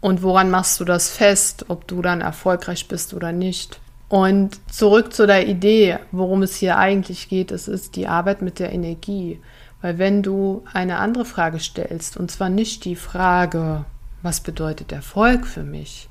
Und 0.00 0.22
woran 0.22 0.50
machst 0.50 0.80
du 0.80 0.84
das 0.84 1.08
fest, 1.08 1.66
ob 1.68 1.88
du 1.88 2.02
dann 2.02 2.20
erfolgreich 2.20 2.88
bist 2.88 3.14
oder 3.14 3.32
nicht? 3.32 3.80
Und 4.08 4.60
zurück 4.70 5.14
zu 5.14 5.26
der 5.26 5.48
Idee, 5.48 5.98
worum 6.12 6.42
es 6.42 6.56
hier 6.56 6.76
eigentlich 6.76 7.28
geht, 7.28 7.50
es 7.50 7.68
ist 7.68 7.96
die 7.96 8.06
Arbeit 8.06 8.42
mit 8.42 8.58
der 8.58 8.72
Energie. 8.72 9.40
Weil 9.80 9.98
wenn 9.98 10.22
du 10.22 10.64
eine 10.72 10.98
andere 10.98 11.24
Frage 11.24 11.58
stellst, 11.58 12.16
und 12.16 12.30
zwar 12.30 12.48
nicht 12.48 12.84
die 12.84 12.96
Frage, 12.96 13.84
was 14.22 14.40
bedeutet 14.40 14.92
Erfolg 14.92 15.46
für 15.46 15.62
mich, 15.62 16.08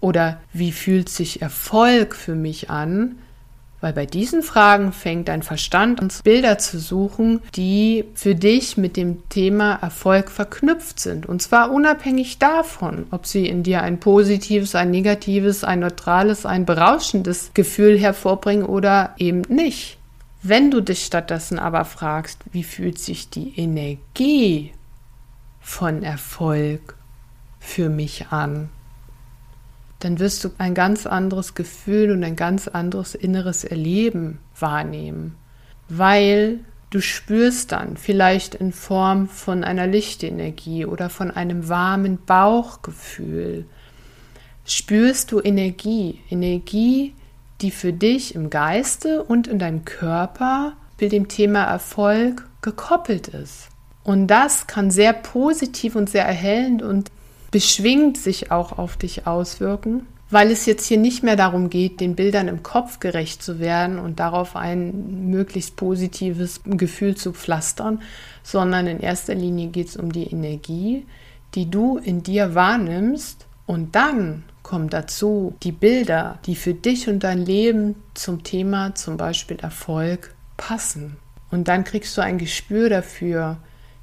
oder 0.00 0.40
wie 0.52 0.72
fühlt 0.72 1.08
sich 1.08 1.42
Erfolg 1.42 2.14
für 2.14 2.34
mich 2.34 2.70
an? 2.70 3.16
Weil 3.80 3.92
bei 3.94 4.04
diesen 4.04 4.42
Fragen 4.42 4.92
fängt 4.92 5.28
dein 5.28 5.42
Verstand 5.42 6.00
an, 6.00 6.12
Bilder 6.22 6.58
zu 6.58 6.78
suchen, 6.78 7.40
die 7.54 8.04
für 8.14 8.34
dich 8.34 8.76
mit 8.76 8.96
dem 8.96 9.26
Thema 9.30 9.76
Erfolg 9.76 10.30
verknüpft 10.30 11.00
sind. 11.00 11.24
Und 11.24 11.40
zwar 11.40 11.70
unabhängig 11.70 12.38
davon, 12.38 13.06
ob 13.10 13.26
sie 13.26 13.46
in 13.46 13.62
dir 13.62 13.82
ein 13.82 13.98
positives, 13.98 14.74
ein 14.74 14.90
negatives, 14.90 15.64
ein 15.64 15.80
neutrales, 15.80 16.44
ein 16.44 16.66
berauschendes 16.66 17.52
Gefühl 17.54 17.98
hervorbringen 17.98 18.66
oder 18.66 19.14
eben 19.16 19.42
nicht. 19.48 19.96
Wenn 20.42 20.70
du 20.70 20.80
dich 20.82 21.04
stattdessen 21.04 21.58
aber 21.58 21.84
fragst, 21.84 22.38
wie 22.52 22.64
fühlt 22.64 22.98
sich 22.98 23.30
die 23.30 23.58
Energie 23.58 24.72
von 25.60 26.02
Erfolg 26.02 26.96
für 27.58 27.88
mich 27.88 28.26
an? 28.28 28.68
Dann 30.00 30.18
wirst 30.18 30.42
du 30.44 30.50
ein 30.58 30.74
ganz 30.74 31.06
anderes 31.06 31.54
Gefühl 31.54 32.10
und 32.10 32.24
ein 32.24 32.36
ganz 32.36 32.68
anderes 32.68 33.14
inneres 33.14 33.64
Erleben 33.64 34.38
wahrnehmen, 34.58 35.36
weil 35.88 36.60
du 36.90 37.00
spürst 37.00 37.72
dann 37.72 37.96
vielleicht 37.96 38.54
in 38.54 38.72
Form 38.72 39.28
von 39.28 39.62
einer 39.62 39.86
Lichtenergie 39.86 40.86
oder 40.86 41.08
von 41.10 41.30
einem 41.30 41.68
warmen 41.68 42.18
Bauchgefühl, 42.24 43.66
spürst 44.64 45.32
du 45.32 45.40
Energie, 45.40 46.20
Energie, 46.30 47.14
die 47.60 47.70
für 47.70 47.92
dich 47.92 48.34
im 48.34 48.50
Geiste 48.50 49.22
und 49.22 49.46
in 49.46 49.58
deinem 49.58 49.84
Körper 49.84 50.72
mit 50.98 51.12
dem 51.12 51.28
Thema 51.28 51.64
Erfolg 51.64 52.48
gekoppelt 52.62 53.28
ist. 53.28 53.68
Und 54.02 54.28
das 54.28 54.66
kann 54.66 54.90
sehr 54.90 55.12
positiv 55.12 55.94
und 55.94 56.08
sehr 56.08 56.24
erhellend 56.24 56.82
und 56.82 57.10
beschwingt 57.50 58.16
sich 58.16 58.50
auch 58.50 58.78
auf 58.78 58.96
dich 58.96 59.26
auswirken, 59.26 60.06
weil 60.30 60.50
es 60.50 60.64
jetzt 60.66 60.86
hier 60.86 60.98
nicht 60.98 61.22
mehr 61.22 61.36
darum 61.36 61.70
geht, 61.70 62.00
den 62.00 62.14
Bildern 62.14 62.46
im 62.46 62.62
Kopf 62.62 63.00
gerecht 63.00 63.42
zu 63.42 63.58
werden 63.58 63.98
und 63.98 64.20
darauf 64.20 64.54
ein 64.54 65.28
möglichst 65.28 65.76
positives 65.76 66.60
Gefühl 66.64 67.16
zu 67.16 67.32
pflastern, 67.32 68.00
sondern 68.42 68.86
in 68.86 69.00
erster 69.00 69.34
Linie 69.34 69.68
geht 69.68 69.88
es 69.88 69.96
um 69.96 70.12
die 70.12 70.30
Energie, 70.30 71.04
die 71.54 71.68
du 71.68 71.98
in 71.98 72.22
dir 72.22 72.54
wahrnimmst 72.54 73.46
und 73.66 73.96
dann 73.96 74.44
kommen 74.62 74.88
dazu 74.88 75.56
die 75.64 75.72
Bilder, 75.72 76.38
die 76.46 76.54
für 76.54 76.74
dich 76.74 77.08
und 77.08 77.24
dein 77.24 77.44
Leben 77.44 77.96
zum 78.14 78.44
Thema 78.44 78.94
zum 78.94 79.16
Beispiel 79.16 79.58
Erfolg 79.58 80.32
passen. 80.56 81.16
Und 81.50 81.66
dann 81.66 81.82
kriegst 81.82 82.16
du 82.16 82.20
ein 82.20 82.38
Gespür 82.38 82.88
dafür, 82.88 83.56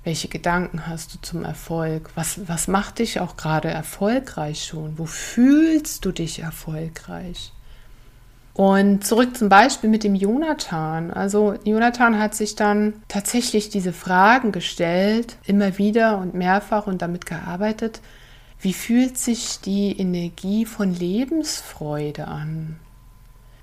welche 0.07 0.29
Gedanken 0.29 0.87
hast 0.87 1.13
du 1.13 1.17
zum 1.21 1.43
Erfolg? 1.43 2.11
Was, 2.15 2.47
was 2.47 2.69
macht 2.69 2.99
dich 2.99 3.19
auch 3.19 3.35
gerade 3.35 3.67
erfolgreich 3.67 4.63
schon? 4.63 4.97
Wo 4.97 5.05
fühlst 5.05 6.05
du 6.05 6.13
dich 6.13 6.39
erfolgreich? 6.39 7.51
Und 8.53 9.05
zurück 9.05 9.35
zum 9.35 9.49
Beispiel 9.49 9.89
mit 9.89 10.05
dem 10.05 10.15
Jonathan. 10.15 11.11
Also 11.11 11.55
Jonathan 11.65 12.17
hat 12.19 12.35
sich 12.35 12.55
dann 12.55 12.93
tatsächlich 13.09 13.67
diese 13.67 13.91
Fragen 13.91 14.53
gestellt, 14.53 15.35
immer 15.45 15.77
wieder 15.77 16.19
und 16.19 16.33
mehrfach 16.33 16.87
und 16.87 17.01
damit 17.01 17.25
gearbeitet. 17.25 17.99
Wie 18.61 18.73
fühlt 18.73 19.17
sich 19.17 19.59
die 19.59 19.99
Energie 19.99 20.63
von 20.63 20.95
Lebensfreude 20.95 22.29
an? 22.29 22.79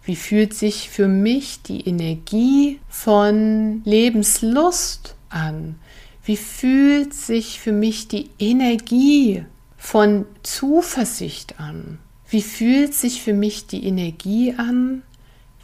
Wie 0.04 0.14
fühlt 0.14 0.52
sich 0.52 0.90
für 0.90 1.08
mich 1.08 1.62
die 1.62 1.88
Energie 1.88 2.80
von 2.90 3.80
Lebenslust 3.86 5.14
an? 5.30 5.76
Wie 6.24 6.38
fühlt 6.38 7.12
sich 7.12 7.60
für 7.60 7.72
mich 7.72 8.08
die 8.08 8.30
Energie 8.38 9.44
von 9.76 10.24
Zuversicht 10.42 11.60
an? 11.60 11.98
Wie 12.30 12.40
fühlt 12.40 12.94
sich 12.94 13.22
für 13.22 13.34
mich 13.34 13.66
die 13.66 13.86
Energie 13.86 14.54
an, 14.56 15.02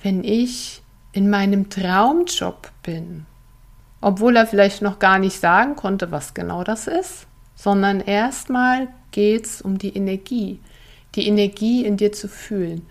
wenn 0.03 0.23
ich 0.23 0.83
in 1.13 1.31
meinem 1.31 1.71
Traumjob 1.71 2.71
bin? 2.83 3.25
Obwohl 4.03 4.37
er 4.37 4.47
vielleicht 4.47 4.83
noch 4.83 4.99
gar 4.99 5.19
nicht 5.19 5.41
sagen 5.41 5.77
konnte, 5.77 6.11
was 6.11 6.35
genau 6.35 6.63
das 6.63 6.87
ist, 6.87 7.27
sondern 7.55 8.01
erstmal 8.01 8.89
geht 9.13 9.47
es 9.47 9.63
um 9.63 9.79
die 9.79 9.97
Energie, 9.97 10.61
die 11.15 11.27
Energie 11.27 11.87
in 11.87 11.97
dir 11.97 12.13
zu 12.13 12.29
fühlen. 12.29 12.87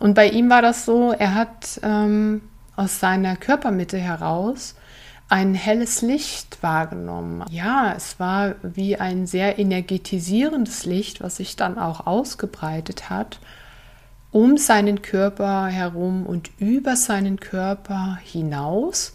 Und 0.00 0.14
bei 0.14 0.28
ihm 0.28 0.50
war 0.50 0.62
das 0.62 0.84
so, 0.84 1.12
er 1.12 1.36
hat 1.36 1.80
ähm, 1.84 2.42
aus 2.74 2.98
seiner 2.98 3.36
Körpermitte 3.36 3.98
heraus 3.98 4.74
ein 5.32 5.54
helles 5.54 6.02
Licht 6.02 6.62
wahrgenommen. 6.62 7.44
Ja, 7.50 7.94
es 7.96 8.20
war 8.20 8.54
wie 8.62 8.96
ein 8.96 9.26
sehr 9.26 9.58
energetisierendes 9.58 10.84
Licht, 10.84 11.22
was 11.22 11.36
sich 11.36 11.56
dann 11.56 11.78
auch 11.78 12.06
ausgebreitet 12.06 13.10
hat 13.10 13.38
um 14.32 14.56
seinen 14.56 15.02
Körper 15.02 15.66
herum 15.66 16.24
und 16.26 16.50
über 16.58 16.96
seinen 16.96 17.38
Körper 17.38 18.18
hinaus, 18.24 19.12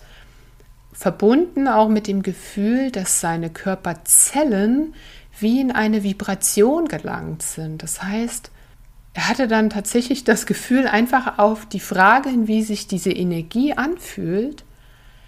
verbunden 0.93 1.67
auch 1.67 1.89
mit 1.89 2.07
dem 2.07 2.21
Gefühl, 2.21 2.91
dass 2.91 3.19
seine 3.19 3.50
Körperzellen 3.50 4.93
wie 5.39 5.59
in 5.59 5.71
eine 5.71 6.03
Vibration 6.03 6.88
gelangt 6.88 7.41
sind. 7.41 7.83
Das 7.83 8.03
heißt, 8.03 8.51
er 9.13 9.27
hatte 9.27 9.47
dann 9.47 9.71
tatsächlich 9.71 10.24
das 10.24 10.45
Gefühl, 10.45 10.88
einfach 10.88 11.39
auf 11.39 11.65
die 11.65 11.79
Frage, 11.79 12.29
wie 12.47 12.62
sich 12.62 12.88
diese 12.88 13.12
Energie 13.12 13.74
anfühlt, 13.74 14.63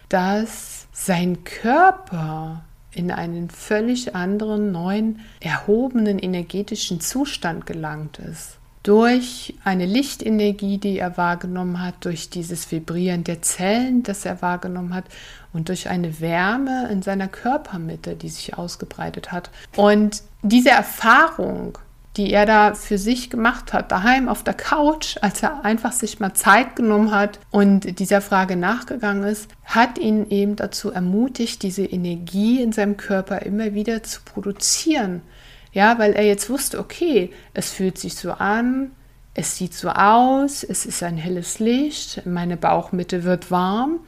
dass 0.08 0.79
sein 1.06 1.44
Körper 1.44 2.64
in 2.92 3.12
einen 3.12 3.50
völlig 3.50 4.16
anderen, 4.16 4.72
neuen, 4.72 5.22
erhobenen 5.40 6.20
energetischen 6.20 7.00
Zustand 7.02 7.66
gelangt 7.66 8.20
ist 8.20 8.60
durch 8.84 9.56
eine 9.64 9.86
Lichtenergie, 9.86 10.78
die 10.78 11.00
er 11.00 11.18
wahrgenommen 11.18 11.84
hat, 11.84 11.96
durch 12.06 12.30
dieses 12.30 12.72
Vibrieren 12.72 13.24
der 13.24 13.42
Zellen, 13.42 14.04
das 14.04 14.26
er 14.26 14.42
wahrgenommen 14.42 14.94
hat 14.94 15.06
und 15.52 15.70
durch 15.70 15.90
eine 15.90 16.22
Wärme 16.22 16.88
in 16.90 17.02
seiner 17.02 17.28
Körpermitte, 17.28 18.16
die 18.16 18.30
sich 18.30 18.58
ausgebreitet 18.58 19.32
hat. 19.32 19.50
Und 19.76 20.24
diese 20.42 20.70
Erfahrung, 20.70 21.78
die 22.18 22.34
er 22.34 22.46
da 22.46 22.74
für 22.74 22.98
sich 22.98 23.30
gemacht 23.30 23.72
hat, 23.72 23.92
daheim 23.92 24.28
auf 24.28 24.44
der 24.44 24.56
Couch, 24.56 25.18
als 25.22 25.44
er 25.44 25.64
einfach 25.64 25.92
sich 25.92 26.20
mal 26.20 26.34
Zeit 26.34 26.76
genommen 26.76 27.12
hat 27.12 27.40
und 27.52 28.00
dieser 28.00 28.22
Frage 28.22 28.56
nachgegangen 28.56 29.24
ist, 29.24 29.50
hat 29.64 29.98
ihn 29.98 30.30
eben 30.30 30.56
dazu 30.56 30.92
ermutigt, 30.92 31.64
diese 31.64 31.86
Energie 31.86 32.62
in 32.62 32.72
seinem 32.72 32.98
Körper 32.98 33.44
immer 33.44 33.74
wieder 33.74 34.04
zu 34.04 34.22
produzieren 34.24 35.22
ja, 35.72 36.00
weil 36.00 36.14
er 36.14 36.26
jetzt 36.26 36.50
wusste, 36.50 36.80
okay, 36.80 37.32
es 37.54 37.72
fühlt 37.72 37.98
sich 37.98 38.16
so 38.16 38.32
an, 38.32 38.92
es 39.34 39.58
sieht 39.58 39.74
so 39.74 39.90
aus, 39.90 40.64
es 40.64 40.86
ist 40.86 41.04
ein 41.04 41.18
helles 41.18 41.60
Licht, 41.60 42.26
meine 42.26 42.58
Bauchmitte 42.58 43.24
wird 43.24 43.52
warm. 43.52 44.00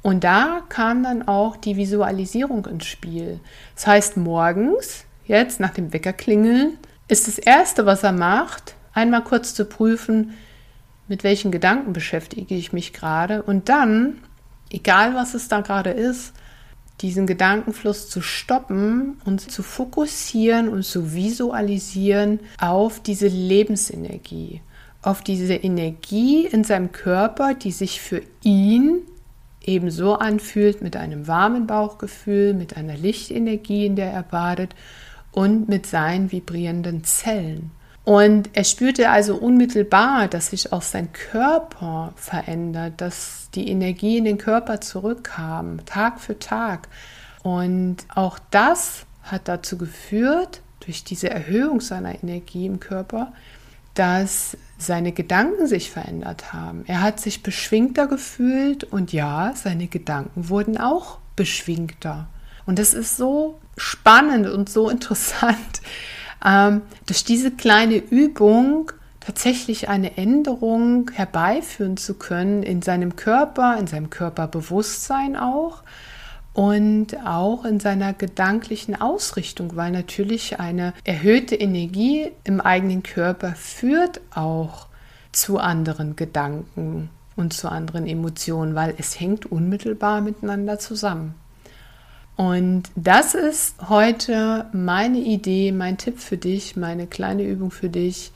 Und 0.00 0.24
da 0.24 0.62
kam 0.68 1.02
dann 1.02 1.28
auch 1.28 1.56
die 1.56 1.76
Visualisierung 1.76 2.66
ins 2.66 2.86
Spiel. 2.86 3.38
Das 3.74 3.86
heißt, 3.86 4.16
morgens, 4.16 5.04
jetzt 5.26 5.60
nach 5.60 5.70
dem 5.72 5.92
Weckerklingeln, 5.92 6.78
ist 7.08 7.28
das 7.28 7.38
Erste, 7.38 7.86
was 7.86 8.02
er 8.02 8.12
macht, 8.12 8.74
einmal 8.94 9.24
kurz 9.24 9.54
zu 9.54 9.64
prüfen, 9.64 10.34
mit 11.08 11.24
welchen 11.24 11.50
Gedanken 11.50 11.92
beschäftige 11.92 12.54
ich 12.54 12.72
mich 12.72 12.92
gerade. 12.92 13.42
Und 13.42 13.68
dann, 13.68 14.18
egal 14.70 15.14
was 15.14 15.34
es 15.34 15.48
da 15.48 15.60
gerade 15.60 15.90
ist, 15.90 16.32
diesen 17.00 17.26
Gedankenfluss 17.26 18.08
zu 18.08 18.22
stoppen 18.22 19.20
und 19.24 19.40
zu 19.50 19.62
fokussieren 19.62 20.68
und 20.68 20.84
zu 20.84 21.14
visualisieren 21.14 22.40
auf 22.60 23.00
diese 23.00 23.26
Lebensenergie, 23.26 24.60
auf 25.02 25.22
diese 25.22 25.54
Energie 25.54 26.46
in 26.46 26.62
seinem 26.62 26.92
Körper, 26.92 27.54
die 27.54 27.72
sich 27.72 28.00
für 28.00 28.22
ihn 28.42 29.00
ebenso 29.64 30.14
anfühlt 30.14 30.80
mit 30.80 30.96
einem 30.96 31.26
warmen 31.26 31.66
Bauchgefühl, 31.66 32.54
mit 32.54 32.76
einer 32.76 32.96
Lichtenergie, 32.96 33.86
in 33.86 33.96
der 33.96 34.12
er 34.12 34.22
badet 34.22 34.74
und 35.32 35.68
mit 35.68 35.86
seinen 35.86 36.30
vibrierenden 36.30 37.04
Zellen. 37.04 37.72
Und 38.04 38.50
er 38.52 38.64
spürte 38.64 39.10
also 39.10 39.36
unmittelbar, 39.36 40.28
dass 40.28 40.50
sich 40.50 40.72
auch 40.72 40.82
sein 40.82 41.12
Körper 41.12 42.12
verändert, 42.16 42.94
dass 43.00 43.48
die 43.54 43.68
Energie 43.68 44.18
in 44.18 44.24
den 44.24 44.38
Körper 44.38 44.80
zurückkam, 44.80 45.84
Tag 45.86 46.20
für 46.20 46.38
Tag. 46.38 46.88
Und 47.42 47.98
auch 48.08 48.38
das 48.50 49.06
hat 49.22 49.46
dazu 49.46 49.78
geführt, 49.78 50.62
durch 50.80 51.04
diese 51.04 51.30
Erhöhung 51.30 51.80
seiner 51.80 52.22
Energie 52.22 52.66
im 52.66 52.80
Körper, 52.80 53.32
dass 53.94 54.56
seine 54.78 55.12
Gedanken 55.12 55.68
sich 55.68 55.90
verändert 55.90 56.52
haben. 56.52 56.82
Er 56.86 57.02
hat 57.02 57.20
sich 57.20 57.44
beschwingter 57.44 58.08
gefühlt 58.08 58.82
und 58.84 59.12
ja, 59.12 59.52
seine 59.54 59.86
Gedanken 59.86 60.48
wurden 60.48 60.76
auch 60.78 61.18
beschwingter. 61.36 62.28
Und 62.66 62.78
das 62.80 62.94
ist 62.94 63.16
so 63.16 63.60
spannend 63.82 64.46
und 64.46 64.68
so 64.68 64.88
interessant, 64.88 65.82
ähm, 66.44 66.82
durch 67.06 67.24
diese 67.24 67.50
kleine 67.50 67.96
Übung 67.96 68.92
tatsächlich 69.20 69.88
eine 69.88 70.16
Änderung 70.16 71.10
herbeiführen 71.12 71.96
zu 71.96 72.14
können 72.14 72.62
in 72.62 72.82
seinem 72.82 73.16
Körper, 73.16 73.76
in 73.78 73.86
seinem 73.86 74.10
Körperbewusstsein 74.10 75.36
auch 75.36 75.82
und 76.54 77.16
auch 77.24 77.64
in 77.64 77.80
seiner 77.80 78.12
gedanklichen 78.12 79.00
Ausrichtung, 79.00 79.76
weil 79.76 79.90
natürlich 79.90 80.58
eine 80.58 80.92
erhöhte 81.04 81.54
Energie 81.54 82.30
im 82.44 82.60
eigenen 82.60 83.02
Körper 83.02 83.54
führt 83.54 84.20
auch 84.34 84.88
zu 85.30 85.58
anderen 85.58 86.16
Gedanken 86.16 87.10
und 87.36 87.54
zu 87.54 87.70
anderen 87.70 88.06
Emotionen, 88.06 88.74
weil 88.74 88.94
es 88.98 89.18
hängt 89.18 89.46
unmittelbar 89.46 90.20
miteinander 90.20 90.78
zusammen. 90.78 91.34
Und 92.36 92.84
das 92.94 93.34
ist 93.34 93.76
heute 93.88 94.66
meine 94.72 95.18
Idee, 95.18 95.70
mein 95.72 95.98
Tipp 95.98 96.18
für 96.18 96.38
dich, 96.38 96.76
meine 96.76 97.06
kleine 97.06 97.44
Übung 97.44 97.70
für 97.70 97.90
dich. 97.90 98.32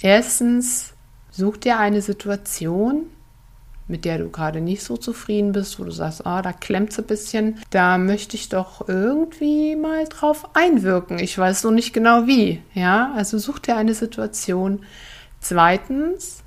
Erstens, 0.00 0.94
such 1.30 1.58
dir 1.58 1.78
eine 1.78 2.00
Situation, 2.00 3.06
mit 3.86 4.04
der 4.04 4.18
du 4.18 4.30
gerade 4.30 4.60
nicht 4.60 4.82
so 4.82 4.96
zufrieden 4.96 5.52
bist, 5.52 5.78
wo 5.78 5.84
du 5.84 5.90
sagst, 5.90 6.26
ah, 6.26 6.40
da 6.40 6.52
klemmt 6.52 6.92
es 6.92 6.98
ein 6.98 7.04
bisschen, 7.04 7.60
da 7.70 7.98
möchte 7.98 8.36
ich 8.36 8.48
doch 8.48 8.88
irgendwie 8.88 9.76
mal 9.76 10.06
drauf 10.06 10.48
einwirken. 10.54 11.18
Ich 11.18 11.36
weiß 11.36 11.60
so 11.60 11.70
nicht 11.70 11.92
genau 11.92 12.26
wie. 12.26 12.62
Ja, 12.72 13.12
also 13.14 13.38
such 13.38 13.58
dir 13.58 13.76
eine 13.76 13.94
Situation. 13.94 14.80
Zweitens, 15.40 16.43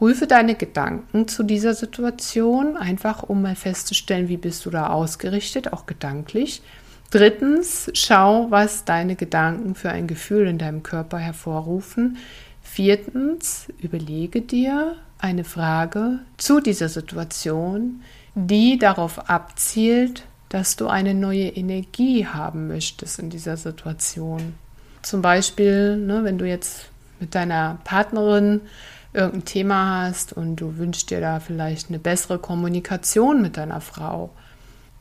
Prüfe 0.00 0.26
deine 0.26 0.54
Gedanken 0.54 1.28
zu 1.28 1.42
dieser 1.42 1.74
Situation, 1.74 2.78
einfach 2.78 3.22
um 3.22 3.42
mal 3.42 3.54
festzustellen, 3.54 4.30
wie 4.30 4.38
bist 4.38 4.64
du 4.64 4.70
da 4.70 4.86
ausgerichtet, 4.86 5.74
auch 5.74 5.84
gedanklich. 5.84 6.62
Drittens, 7.10 7.90
schau, 7.92 8.46
was 8.50 8.86
deine 8.86 9.14
Gedanken 9.14 9.74
für 9.74 9.90
ein 9.90 10.06
Gefühl 10.06 10.46
in 10.46 10.56
deinem 10.56 10.82
Körper 10.82 11.18
hervorrufen. 11.18 12.16
Viertens, 12.62 13.66
überlege 13.78 14.40
dir 14.40 14.96
eine 15.18 15.44
Frage 15.44 16.20
zu 16.38 16.60
dieser 16.60 16.88
Situation, 16.88 18.00
die 18.34 18.78
darauf 18.78 19.28
abzielt, 19.28 20.22
dass 20.48 20.76
du 20.76 20.86
eine 20.86 21.12
neue 21.12 21.48
Energie 21.48 22.26
haben 22.26 22.68
möchtest 22.68 23.18
in 23.18 23.28
dieser 23.28 23.58
Situation. 23.58 24.54
Zum 25.02 25.20
Beispiel, 25.20 25.98
ne, 25.98 26.24
wenn 26.24 26.38
du 26.38 26.48
jetzt 26.48 26.86
mit 27.20 27.34
deiner 27.34 27.76
Partnerin 27.84 28.62
irgendein 29.12 29.44
Thema 29.44 30.02
hast 30.02 30.32
und 30.32 30.56
du 30.56 30.76
wünschst 30.78 31.10
dir 31.10 31.20
da 31.20 31.40
vielleicht 31.40 31.88
eine 31.88 31.98
bessere 31.98 32.38
Kommunikation 32.38 33.42
mit 33.42 33.56
deiner 33.56 33.80
Frau, 33.80 34.30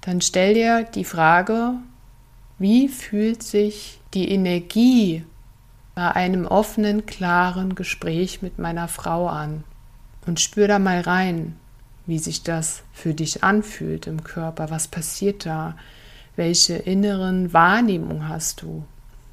dann 0.01 0.21
stell 0.21 0.53
dir 0.53 0.83
die 0.83 1.03
Frage, 1.03 1.73
wie 2.57 2.87
fühlt 2.87 3.43
sich 3.43 3.99
die 4.13 4.29
Energie 4.31 5.25
bei 5.95 6.11
einem 6.11 6.45
offenen, 6.45 7.05
klaren 7.05 7.75
Gespräch 7.75 8.41
mit 8.41 8.59
meiner 8.59 8.87
Frau 8.87 9.27
an? 9.27 9.63
Und 10.25 10.39
spür 10.39 10.67
da 10.67 10.79
mal 10.79 11.01
rein, 11.01 11.57
wie 12.05 12.19
sich 12.19 12.43
das 12.43 12.83
für 12.91 13.13
dich 13.13 13.43
anfühlt 13.43 14.07
im 14.07 14.23
Körper, 14.23 14.69
was 14.69 14.87
passiert 14.87 15.45
da, 15.45 15.75
welche 16.35 16.75
inneren 16.75 17.53
Wahrnehmungen 17.53 18.27
hast 18.27 18.61
du. 18.61 18.83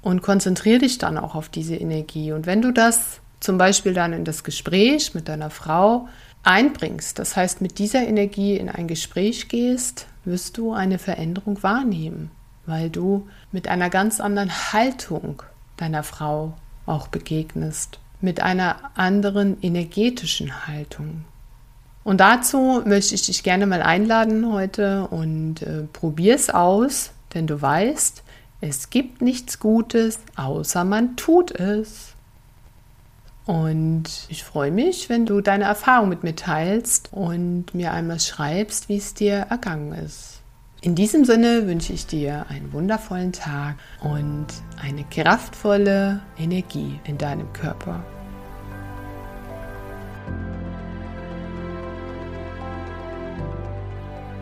Und 0.02 0.22
konzentriere 0.22 0.80
dich 0.80 0.98
dann 0.98 1.18
auch 1.18 1.34
auf 1.34 1.48
diese 1.48 1.74
Energie. 1.74 2.32
Und 2.32 2.46
wenn 2.46 2.62
du 2.62 2.72
das 2.72 3.20
zum 3.40 3.58
Beispiel 3.58 3.94
dann 3.94 4.12
in 4.12 4.24
das 4.24 4.44
Gespräch 4.44 5.14
mit 5.14 5.28
deiner 5.28 5.50
Frau 5.50 6.08
einbringst, 6.42 7.18
das 7.18 7.36
heißt 7.36 7.60
mit 7.60 7.78
dieser 7.78 8.06
Energie 8.06 8.56
in 8.56 8.68
ein 8.68 8.86
Gespräch 8.86 9.48
gehst, 9.48 10.06
wirst 10.24 10.58
du 10.58 10.72
eine 10.72 10.98
Veränderung 10.98 11.62
wahrnehmen, 11.62 12.30
weil 12.66 12.90
du 12.90 13.28
mit 13.52 13.68
einer 13.68 13.90
ganz 13.90 14.20
anderen 14.20 14.50
Haltung 14.72 15.42
deiner 15.76 16.02
Frau 16.02 16.54
auch 16.86 17.08
begegnest, 17.08 17.98
mit 18.20 18.40
einer 18.40 18.76
anderen 18.94 19.60
energetischen 19.60 20.66
Haltung. 20.66 21.24
Und 22.04 22.18
dazu 22.20 22.82
möchte 22.84 23.16
ich 23.16 23.26
dich 23.26 23.42
gerne 23.42 23.66
mal 23.66 23.82
einladen 23.82 24.52
heute 24.52 25.08
und 25.08 25.62
äh, 25.62 25.82
probier 25.92 26.36
es 26.36 26.50
aus, 26.50 27.10
denn 27.34 27.48
du 27.48 27.60
weißt, 27.60 28.22
es 28.60 28.90
gibt 28.90 29.20
nichts 29.20 29.58
Gutes, 29.58 30.20
außer 30.36 30.84
man 30.84 31.16
tut 31.16 31.50
es. 31.50 32.15
Und 33.46 34.26
ich 34.28 34.42
freue 34.42 34.72
mich, 34.72 35.08
wenn 35.08 35.24
du 35.24 35.40
deine 35.40 35.64
Erfahrung 35.64 36.08
mit 36.08 36.24
mir 36.24 36.34
teilst 36.34 37.12
und 37.12 37.74
mir 37.74 37.92
einmal 37.92 38.18
schreibst, 38.18 38.88
wie 38.88 38.96
es 38.96 39.14
dir 39.14 39.46
ergangen 39.48 39.92
ist. 39.92 40.40
In 40.80 40.96
diesem 40.96 41.24
Sinne 41.24 41.66
wünsche 41.66 41.92
ich 41.92 42.06
dir 42.06 42.46
einen 42.48 42.72
wundervollen 42.72 43.32
Tag 43.32 43.76
und 44.02 44.46
eine 44.82 45.04
kraftvolle 45.04 46.20
Energie 46.38 46.98
in 47.04 47.18
deinem 47.18 47.52
Körper. 47.52 48.04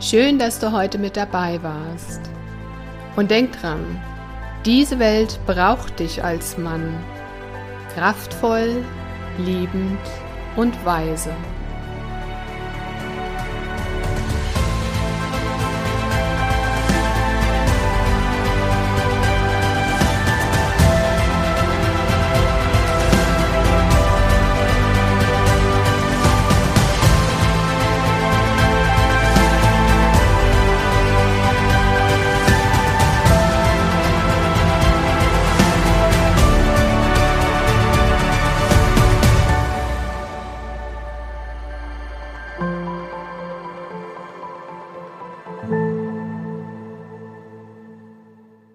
Schön, 0.01 0.39
dass 0.39 0.59
du 0.59 0.73
heute 0.73 0.99
mit 0.99 1.17
dabei 1.17 1.63
warst. 1.63 2.21
Und 3.17 3.31
denk 3.31 3.53
dran, 3.61 3.85
diese 4.65 4.99
Welt 4.99 5.39
braucht 5.47 6.01
dich 6.01 6.25
als 6.25 6.59
Mann 6.59 6.95
Kraftvoll, 7.95 8.85
liebend 9.39 10.01
und 10.57 10.85
weise. 10.85 11.31